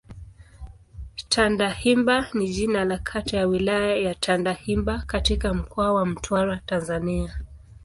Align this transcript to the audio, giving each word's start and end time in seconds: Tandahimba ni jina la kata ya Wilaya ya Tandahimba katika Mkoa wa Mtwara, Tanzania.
Tandahimba 1.29 2.27
ni 2.33 2.49
jina 2.49 2.85
la 2.85 2.97
kata 2.97 3.37
ya 3.37 3.47
Wilaya 3.47 3.95
ya 3.95 4.15
Tandahimba 4.15 5.03
katika 5.07 5.53
Mkoa 5.53 5.93
wa 5.93 6.05
Mtwara, 6.05 6.61
Tanzania. 6.65 7.35